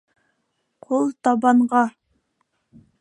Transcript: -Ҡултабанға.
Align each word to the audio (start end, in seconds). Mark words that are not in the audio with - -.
-Ҡултабанға. 0.87 1.85